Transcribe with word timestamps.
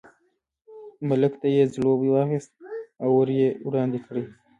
ملک 1.09 1.33
ته 1.41 1.47
یې 1.55 1.63
ځلوبۍ 1.73 2.09
واخیستې 2.11 2.67
او 3.03 3.09
ور 3.17 3.29
یې 3.39 3.49
وړاندې 3.67 3.99
کړې. 4.05 4.23